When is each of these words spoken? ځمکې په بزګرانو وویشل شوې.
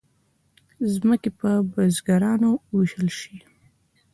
ځمکې 0.93 1.29
په 1.39 1.49
بزګرانو 1.71 2.51
وویشل 2.71 3.07
شوې. 3.19 3.39